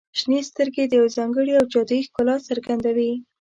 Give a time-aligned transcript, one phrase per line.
[0.19, 3.11] •شنې سترګې د یو ځانګړي او جادويي ښکلا څرګندوي.